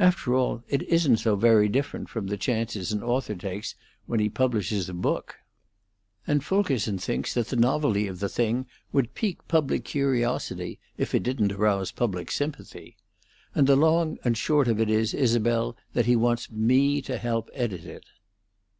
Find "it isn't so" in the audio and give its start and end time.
0.66-1.36